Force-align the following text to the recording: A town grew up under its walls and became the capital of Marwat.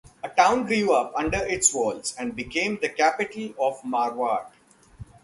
A 0.23 0.29
town 0.29 0.65
grew 0.65 0.93
up 0.95 1.13
under 1.15 1.37
its 1.37 1.71
walls 1.75 2.15
and 2.17 2.35
became 2.35 2.79
the 2.81 2.89
capital 2.89 3.53
of 3.59 3.83
Marwat. 3.83 4.49